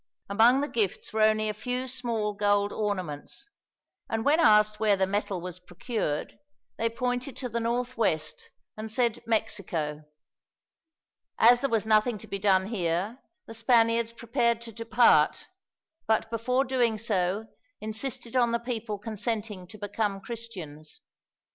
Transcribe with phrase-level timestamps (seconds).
[0.29, 3.47] Among the gifts were only a few small gold ornaments,
[4.09, 6.39] and when asked where the metal was procured,
[6.79, 10.05] they pointed to the northwest and said Mexico.
[11.37, 15.47] As there was nothing to be done here, the Spaniards prepared to depart;
[16.07, 17.45] but before doing so
[17.79, 21.01] insisted on the people consenting to become Christians.